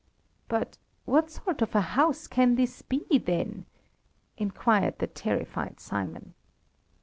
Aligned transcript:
"But 0.47 0.79
what 1.05 1.29
sort 1.29 1.61
of 1.61 1.75
a 1.75 1.81
house 1.93 2.25
can 2.25 2.55
this 2.55 2.81
be, 2.81 3.19
then?" 3.19 3.67
inquired 4.35 4.97
the 4.97 5.05
terrified 5.05 5.79
Simon. 5.79 6.33